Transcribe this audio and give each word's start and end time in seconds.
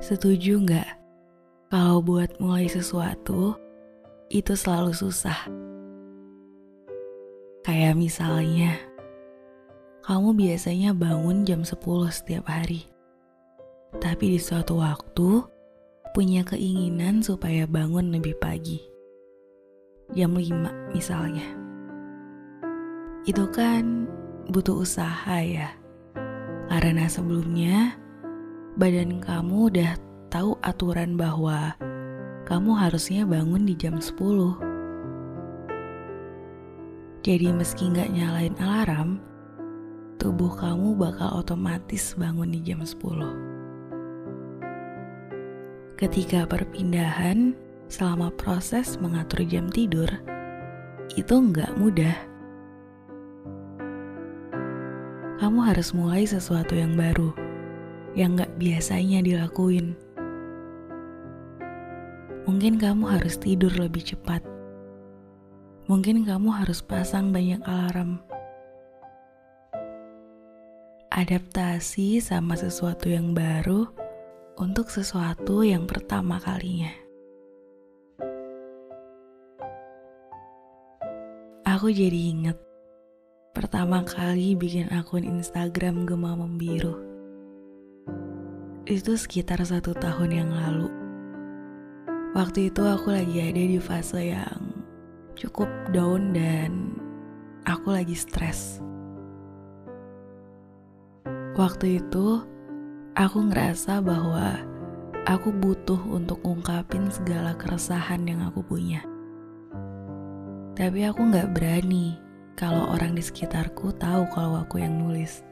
Setuju 0.00 0.64
nggak 0.64 0.90
kalau 1.68 2.00
buat 2.00 2.40
mulai 2.40 2.72
sesuatu 2.72 3.52
itu 4.32 4.56
selalu 4.56 4.96
susah? 4.96 5.36
Kayak 7.60 8.00
misalnya, 8.00 8.80
kamu 10.00 10.32
biasanya 10.32 10.96
bangun 10.96 11.44
jam 11.44 11.60
10 11.60 12.08
setiap 12.08 12.48
hari. 12.48 12.88
Tapi 14.00 14.32
di 14.32 14.40
suatu 14.40 14.80
waktu, 14.80 15.44
punya 16.16 16.48
keinginan 16.48 17.20
supaya 17.20 17.68
bangun 17.68 18.08
lebih 18.08 18.40
pagi. 18.40 18.80
Jam 20.16 20.32
5 20.32 20.96
misalnya. 20.96 21.44
Itu 23.28 23.52
kan 23.52 24.08
butuh 24.48 24.80
usaha 24.80 25.44
ya. 25.44 25.76
Karena 26.72 27.04
sebelumnya, 27.04 27.99
badan 28.78 29.18
kamu 29.18 29.72
udah 29.72 29.98
tahu 30.30 30.54
aturan 30.62 31.18
bahwa 31.18 31.74
kamu 32.46 32.70
harusnya 32.74 33.26
bangun 33.26 33.66
di 33.66 33.74
jam 33.74 33.98
10. 33.98 34.14
Jadi 37.20 37.50
meski 37.50 37.90
nggak 37.90 38.10
nyalain 38.14 38.56
alarm, 38.62 39.18
tubuh 40.22 40.54
kamu 40.54 40.94
bakal 40.96 41.42
otomatis 41.42 42.14
bangun 42.14 42.54
di 42.54 42.60
jam 42.62 42.80
10. 42.82 43.50
Ketika 45.98 46.48
perpindahan, 46.48 47.52
selama 47.90 48.32
proses 48.38 48.96
mengatur 49.02 49.44
jam 49.44 49.68
tidur, 49.68 50.08
itu 51.18 51.34
nggak 51.34 51.74
mudah. 51.76 52.16
Kamu 55.42 55.60
harus 55.60 55.92
mulai 55.92 56.24
sesuatu 56.24 56.72
yang 56.72 56.96
baru, 56.96 57.49
yang 58.18 58.38
nggak 58.38 58.54
biasanya 58.58 59.22
dilakuin. 59.22 59.94
Mungkin 62.48 62.80
kamu 62.80 63.04
harus 63.06 63.38
tidur 63.38 63.70
lebih 63.76 64.02
cepat. 64.02 64.42
Mungkin 65.86 66.22
kamu 66.22 66.54
harus 66.54 66.82
pasang 66.82 67.34
banyak 67.34 67.62
alarm 67.66 68.22
adaptasi 71.10 72.22
sama 72.22 72.54
sesuatu 72.54 73.10
yang 73.10 73.34
baru 73.34 73.90
untuk 74.62 74.88
sesuatu 74.88 75.66
yang 75.66 75.84
pertama 75.84 76.38
kalinya. 76.38 76.94
Aku 81.66 81.90
jadi 81.90 82.30
inget 82.30 82.58
pertama 83.50 84.06
kali 84.06 84.54
bikin 84.54 84.86
akun 84.94 85.26
Instagram 85.26 86.06
Gema 86.06 86.38
Membiru. 86.38 87.09
Itu 88.90 89.14
sekitar 89.14 89.62
satu 89.62 89.94
tahun 89.94 90.30
yang 90.34 90.50
lalu. 90.50 90.90
Waktu 92.34 92.74
itu 92.74 92.82
aku 92.82 93.14
lagi 93.14 93.38
ada 93.38 93.62
di 93.62 93.78
fase 93.78 94.34
yang 94.34 94.82
cukup 95.38 95.70
down 95.94 96.34
dan 96.34 96.98
aku 97.70 97.94
lagi 97.94 98.18
stres 98.18 98.82
Waktu 101.60 102.00
itu, 102.00 102.40
aku 103.18 103.38
ngerasa 103.52 104.00
bahwa 104.00 104.64
aku 105.28 105.52
butuh 105.52 105.98
untuk 106.08 106.40
ungkapin 106.40 107.10
segala 107.12 107.52
keresahan 107.52 108.24
yang 108.24 108.40
aku 108.46 108.64
punya. 108.64 109.04
Tapi 110.72 111.04
aku 111.04 111.20
nggak 111.20 111.52
berani 111.52 112.16
kalau 112.56 112.94
orang 112.96 113.12
di 113.12 113.20
sekitarku 113.20 113.92
tahu 113.98 114.24
kalau 114.32 114.62
aku 114.62 114.80
yang 114.80 114.94
nulis. 114.94 115.44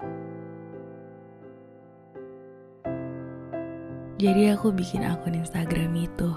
Jadi 4.18 4.50
aku 4.50 4.74
bikin 4.74 5.06
akun 5.06 5.38
Instagram 5.38 5.94
itu. 5.94 6.30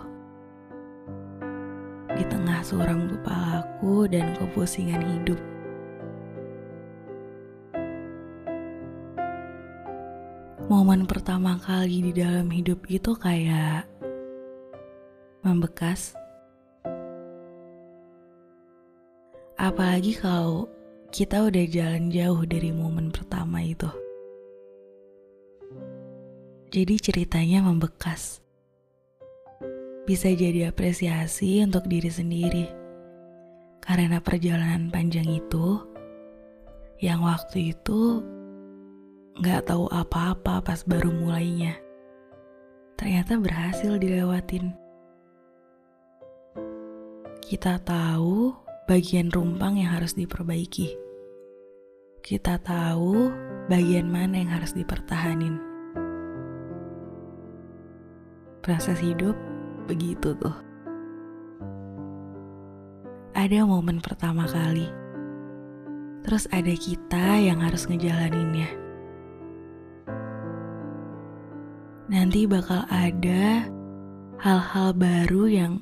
Di 2.14 2.24
tengah 2.30 2.62
suram 2.62 3.10
kepalaku 3.10 4.06
dan 4.06 4.38
kepusingan 4.38 5.02
hidup. 5.02 5.42
momen 10.72 11.04
pertama 11.04 11.60
kali 11.60 12.00
di 12.00 12.12
dalam 12.16 12.48
hidup 12.48 12.88
itu 12.88 13.12
kayak 13.12 13.84
membekas. 15.44 16.16
Apalagi 19.60 20.16
kalau 20.16 20.72
kita 21.12 21.44
udah 21.44 21.66
jalan 21.68 22.08
jauh 22.08 22.48
dari 22.48 22.72
momen 22.72 23.12
pertama 23.12 23.60
itu. 23.60 23.92
Jadi 26.72 26.96
ceritanya 27.04 27.68
membekas. 27.68 28.40
Bisa 30.08 30.32
jadi 30.32 30.72
apresiasi 30.72 31.60
untuk 31.62 31.86
diri 31.86 32.08
sendiri. 32.08 32.66
Karena 33.84 34.24
perjalanan 34.24 34.88
panjang 34.88 35.28
itu, 35.28 35.84
yang 37.04 37.28
waktu 37.28 37.76
itu 37.76 38.24
Gak 39.40 39.72
tahu 39.72 39.88
apa-apa 39.88 40.60
pas 40.60 40.84
baru 40.84 41.08
mulainya. 41.08 41.80
Ternyata 43.00 43.40
berhasil 43.40 43.96
dilewatin. 43.96 44.76
Kita 47.40 47.80
tahu 47.80 48.52
bagian 48.92 49.32
rumpang 49.32 49.80
yang 49.80 49.96
harus 49.96 50.20
diperbaiki. 50.20 50.94
Kita 52.20 52.60
tahu 52.60 53.32
bagian 53.72 54.12
mana 54.12 54.44
yang 54.44 54.52
harus 54.52 54.76
dipertahanin. 54.76 55.71
Proses 58.62 59.02
hidup 59.02 59.34
begitu 59.90 60.38
tuh. 60.38 60.58
Ada 63.34 63.66
momen 63.66 64.02
pertama 64.02 64.46
kali. 64.46 64.86
Terus 66.22 66.46
ada 66.54 66.74
kita 66.78 67.42
yang 67.42 67.66
harus 67.66 67.90
ngejalaninnya 67.90 68.82
nanti 72.12 72.44
bakal 72.44 72.84
ada 72.92 73.64
hal-hal 74.44 74.92
baru 74.92 75.48
yang 75.48 75.74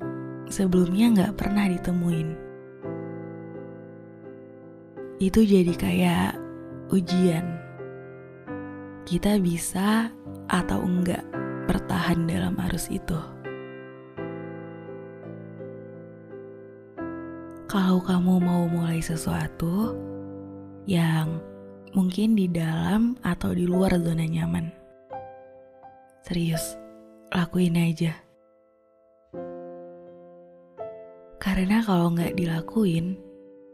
sebelumnya 0.46 1.10
nggak 1.10 1.34
pernah 1.42 1.66
ditemuin. 1.66 2.30
Itu 5.18 5.42
jadi 5.42 5.74
kayak 5.74 6.38
ujian. 6.94 7.50
Kita 9.10 9.42
bisa 9.42 10.14
atau 10.46 10.86
enggak 10.86 11.26
bertahan 11.70 12.26
dalam 12.26 12.58
arus 12.66 12.90
itu. 12.90 13.22
Kalau 17.70 18.02
kamu 18.02 18.42
mau 18.42 18.66
mulai 18.66 18.98
sesuatu 18.98 19.94
yang 20.90 21.38
mungkin 21.94 22.34
di 22.34 22.50
dalam 22.50 23.14
atau 23.22 23.54
di 23.54 23.70
luar 23.70 23.94
zona 24.02 24.26
nyaman 24.26 24.74
Serius, 26.30 26.78
lakuin 27.34 27.74
aja. 27.74 28.14
Karena 31.42 31.82
kalau 31.82 32.14
nggak 32.14 32.38
dilakuin, 32.38 33.18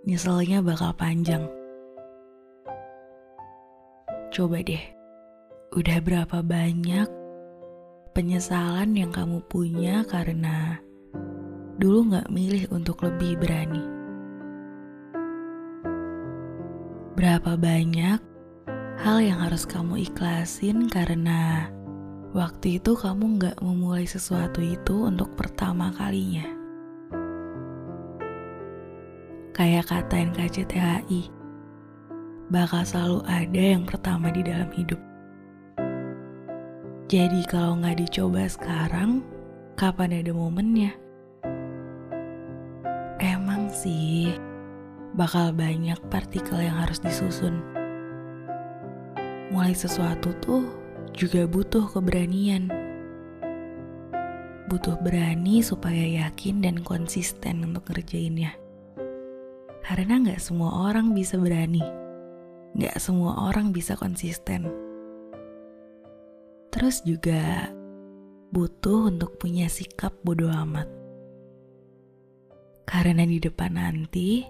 nyeselnya 0.07 0.63
bakal 0.63 0.95
panjang. 0.95 1.44
Coba 4.31 4.63
deh, 4.63 4.79
udah 5.75 6.00
berapa 6.00 6.39
banyak 6.45 7.24
penyesalan 8.15 8.95
yang 8.95 9.11
kamu 9.11 9.43
punya 9.51 10.07
karena 10.07 10.79
dulu 11.75 12.15
nggak 12.15 12.31
milih 12.31 12.71
untuk 12.71 13.03
lebih 13.03 13.35
berani. 13.35 13.83
Berapa 17.19 17.59
banyak 17.59 18.19
hal 19.03 19.17
yang 19.19 19.43
harus 19.43 19.67
kamu 19.67 20.07
ikhlasin 20.07 20.87
karena 20.87 21.67
Waktu 22.35 22.84
itu 22.84 22.99
kamu 22.99 23.40
nggak 23.40 23.57
memulai 23.63 24.03
sesuatu 24.03 24.59
itu 24.59 25.07
untuk 25.07 25.40
pertama 25.40 25.87
kalinya. 25.95 26.43
Kayak 29.55 29.87
kata 29.87 30.35
NKCTHI, 30.35 31.31
bakal 32.51 32.84
selalu 32.84 33.23
ada 33.23 33.63
yang 33.79 33.87
pertama 33.87 34.35
di 34.35 34.43
dalam 34.43 34.67
hidup. 34.75 34.99
Jadi 37.05 37.46
kalau 37.46 37.78
nggak 37.78 38.02
dicoba 38.02 38.49
sekarang, 38.49 39.22
kapan 39.78 40.25
ada 40.25 40.34
momennya? 40.34 40.90
Emang 43.22 43.69
sih, 43.69 44.34
bakal 45.13 45.53
banyak 45.53 46.02
partikel 46.09 46.66
yang 46.66 46.81
harus 46.81 46.97
disusun. 46.97 47.61
Mulai 49.53 49.78
sesuatu 49.78 50.34
tuh 50.41 50.66
juga 51.13 51.46
butuh 51.46 51.85
keberanian. 51.93 52.73
Butuh 54.66 54.97
berani 54.97 55.61
supaya 55.61 56.25
yakin 56.25 56.66
dan 56.66 56.81
konsisten 56.81 57.69
untuk 57.69 57.85
ngerjainnya. 57.93 58.57
Karena 59.85 60.25
nggak 60.25 60.41
semua 60.41 60.90
orang 60.90 61.13
bisa 61.13 61.37
berani. 61.37 61.85
Nggak 62.73 62.97
semua 62.97 63.46
orang 63.46 63.69
bisa 63.69 63.93
konsisten. 63.93 64.84
Terus 66.75 66.99
juga 67.07 67.72
butuh 68.51 69.07
untuk 69.07 69.39
punya 69.39 69.72
sikap 69.72 70.11
bodoh 70.27 70.51
amat. 70.51 70.91
Karena 72.83 73.23
di 73.23 73.39
depan 73.39 73.79
nanti 73.79 74.43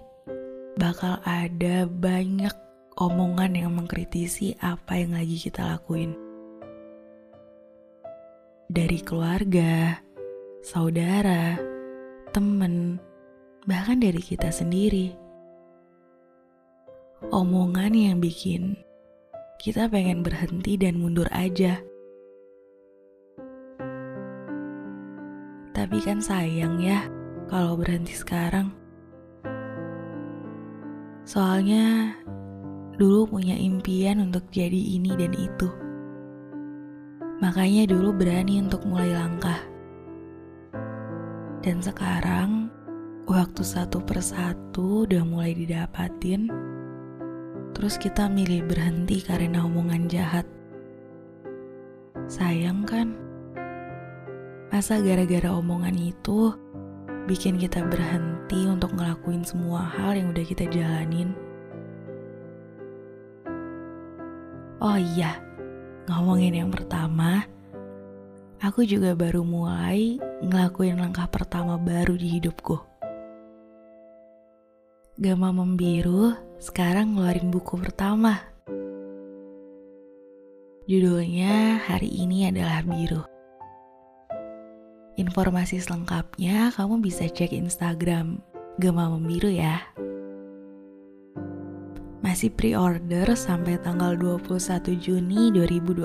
bakal 0.74 1.22
ada 1.22 1.86
banyak 1.86 2.50
omongan 2.98 3.54
yang 3.54 3.78
mengkritisi 3.78 4.58
apa 4.58 4.98
yang 4.98 5.14
lagi 5.14 5.38
kita 5.38 5.70
lakuin. 5.78 6.18
Dari 8.74 8.98
keluarga, 9.06 10.02
saudara, 10.66 11.54
temen, 12.34 12.98
bahkan 13.70 14.02
dari 14.02 14.18
kita 14.18 14.50
sendiri. 14.50 15.14
Omongan 17.30 17.94
yang 17.94 18.18
bikin 18.18 18.74
kita 19.62 19.86
pengen 19.86 20.26
berhenti 20.26 20.74
dan 20.74 20.98
mundur 20.98 21.30
aja. 21.30 21.78
Tapi 25.96 26.12
kan 26.12 26.20
sayang 26.20 26.76
ya 26.76 27.08
kalau 27.48 27.72
berhenti 27.72 28.12
sekarang. 28.12 28.68
Soalnya 31.24 32.12
dulu 33.00 33.32
punya 33.32 33.56
impian 33.56 34.20
untuk 34.20 34.44
jadi 34.52 34.76
ini 34.76 35.16
dan 35.16 35.32
itu. 35.32 35.72
Makanya 37.40 37.88
dulu 37.88 38.12
berani 38.12 38.60
untuk 38.60 38.84
mulai 38.84 39.08
langkah. 39.08 39.56
Dan 41.64 41.80
sekarang 41.80 42.68
waktu 43.24 43.64
satu 43.64 43.96
persatu 44.04 45.08
udah 45.08 45.24
mulai 45.24 45.56
didapatin, 45.56 46.52
terus 47.72 47.96
kita 47.96 48.28
milih 48.28 48.68
berhenti 48.68 49.24
karena 49.24 49.64
omongan 49.64 50.12
jahat. 50.12 50.44
Sayang 52.28 52.84
kan? 52.84 53.25
Masa 54.76 55.00
gara-gara 55.00 55.56
omongan 55.56 55.96
itu 55.96 56.52
bikin 57.24 57.56
kita 57.56 57.80
berhenti 57.88 58.68
untuk 58.68 58.92
ngelakuin 58.92 59.40
semua 59.40 59.80
hal 59.80 60.12
yang 60.12 60.36
udah 60.36 60.44
kita 60.44 60.68
jalanin. 60.68 61.32
Oh 64.76 65.00
iya, 65.00 65.40
ngomongin 66.12 66.60
yang 66.60 66.68
pertama, 66.68 67.48
aku 68.60 68.84
juga 68.84 69.16
baru 69.16 69.48
mulai 69.48 70.20
ngelakuin 70.44 71.00
langkah 71.00 71.24
pertama 71.24 71.80
baru 71.80 72.12
di 72.12 72.36
hidupku. 72.36 72.76
Gama 75.16 75.56
Membiru 75.56 76.36
sekarang 76.60 77.16
ngeluarin 77.16 77.48
buku 77.48 77.80
pertama. 77.80 78.44
Judulnya 80.84 81.80
hari 81.80 82.12
ini 82.12 82.52
adalah 82.52 82.84
biru. 82.84 83.35
Informasi 85.16 85.80
selengkapnya 85.80 86.68
kamu 86.76 87.00
bisa 87.00 87.24
cek 87.24 87.56
Instagram 87.56 88.36
Gema 88.76 89.08
Membiru 89.08 89.48
ya. 89.48 89.80
Masih 92.20 92.52
pre-order 92.52 93.24
sampai 93.32 93.80
tanggal 93.80 94.12
21 94.12 94.92
Juni 95.00 95.48
2022. 95.56 96.04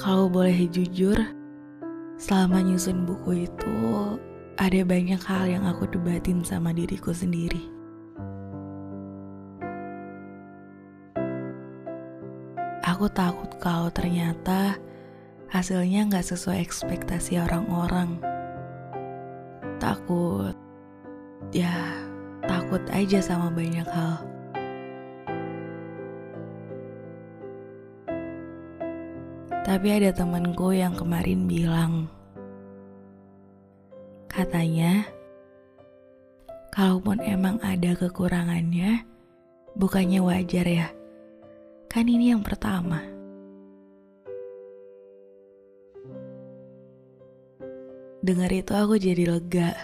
Kalau 0.00 0.32
boleh 0.32 0.64
jujur, 0.72 1.20
selama 2.16 2.64
nyusun 2.64 3.04
buku 3.04 3.44
itu 3.52 3.76
ada 4.56 4.80
banyak 4.80 5.20
hal 5.28 5.44
yang 5.44 5.68
aku 5.68 5.84
debatin 5.92 6.40
sama 6.40 6.72
diriku 6.72 7.12
sendiri. 7.12 7.71
Aku 13.02 13.10
takut 13.18 13.50
kalau 13.58 13.90
ternyata 13.90 14.78
hasilnya 15.50 16.06
nggak 16.06 16.22
sesuai 16.22 16.62
ekspektasi 16.62 17.34
orang-orang. 17.34 18.14
Takut, 19.82 20.54
ya 21.50 21.98
takut 22.46 22.78
aja 22.94 23.18
sama 23.18 23.50
banyak 23.50 23.82
hal. 23.90 24.22
Tapi 29.66 29.88
ada 29.98 30.14
temenku 30.14 30.70
yang 30.70 30.94
kemarin 30.94 31.50
bilang, 31.50 32.06
katanya, 34.30 35.02
kalaupun 36.70 37.18
emang 37.18 37.58
ada 37.66 37.98
kekurangannya, 37.98 39.02
bukannya 39.74 40.22
wajar 40.22 40.70
ya 40.70 41.01
Kan 41.92 42.08
ini 42.08 42.32
yang 42.32 42.40
pertama. 42.40 43.04
Dengar 48.24 48.48
itu 48.48 48.72
aku 48.72 48.96
jadi 48.96 49.28
lega. 49.28 49.76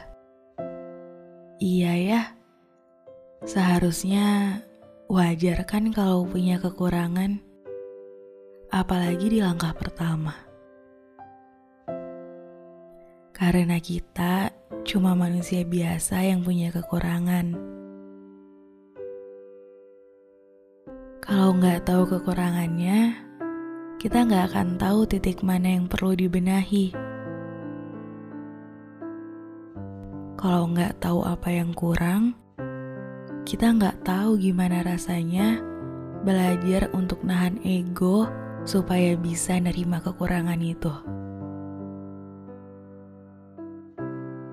Iya 1.61 1.93
ya, 2.01 2.21
seharusnya 3.45 4.57
wajar 5.13 5.69
kan 5.69 5.93
kalau 5.93 6.25
punya 6.25 6.57
kekurangan, 6.57 7.45
apalagi 8.73 9.29
di 9.29 9.45
langkah 9.45 9.77
pertama. 9.77 10.33
Karena 13.37 13.77
kita 13.85 14.49
cuma 14.89 15.13
manusia 15.13 15.61
biasa 15.61 16.25
yang 16.25 16.41
punya 16.41 16.73
kekurangan. 16.73 17.78
Kalau 21.29 21.53
nggak 21.53 21.85
tahu 21.85 22.09
kekurangannya, 22.09 23.13
kita 24.01 24.25
nggak 24.25 24.49
akan 24.49 24.81
tahu 24.81 25.05
titik 25.05 25.45
mana 25.45 25.77
yang 25.77 25.85
perlu 25.85 26.17
dibenahi. 26.17 26.97
Kalau 30.41 30.73
nggak 30.73 30.97
tahu 31.05 31.21
apa 31.29 31.53
yang 31.53 31.77
kurang, 31.77 32.33
kita 33.45 33.77
nggak 33.77 34.09
tahu 34.09 34.41
gimana 34.41 34.81
rasanya 34.81 35.61
belajar 36.25 36.89
untuk 36.97 37.21
nahan 37.21 37.61
ego 37.61 38.25
supaya 38.65 39.13
bisa 39.13 39.61
nerima 39.61 40.01
kekurangan 40.01 40.65
itu. 40.65 40.97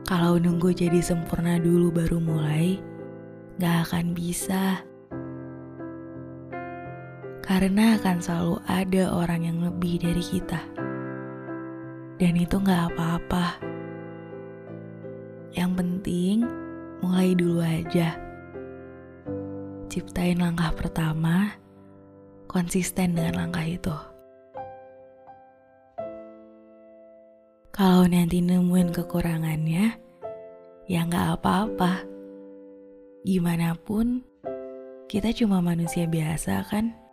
Kalau 0.04 0.36
nunggu 0.44 0.76
jadi 0.76 1.00
sempurna 1.00 1.56
dulu 1.56 1.96
baru 1.96 2.20
mulai, 2.20 2.84
gak 3.64 3.88
akan 3.88 4.12
bisa 4.12 4.84
karena 7.46 7.94
akan 8.02 8.18
selalu 8.18 8.58
ada 8.66 9.14
orang 9.14 9.46
yang 9.46 9.62
lebih 9.62 10.02
dari 10.02 10.24
kita. 10.26 10.58
Dan 12.18 12.42
itu 12.42 12.58
gak 12.58 12.90
apa-apa. 12.90 13.62
Yang 15.54 15.72
penting, 15.78 16.36
mulai 17.06 17.38
dulu 17.38 17.62
aja. 17.62 18.18
Ciptain 19.94 20.42
langkah 20.42 20.74
pertama, 20.74 21.54
konsisten 22.50 23.14
dengan 23.14 23.46
langkah 23.46 23.64
itu. 23.64 23.94
Kalau 27.70 28.10
nanti 28.10 28.42
nemuin 28.42 28.90
kekurangannya, 28.90 29.86
ya 30.90 31.02
gak 31.06 31.40
apa-apa. 31.40 32.10
Gimana 33.22 33.78
pun, 33.78 34.26
kita 35.06 35.30
cuma 35.36 35.62
manusia 35.62 36.10
biasa 36.10 36.66
kan? 36.66 37.05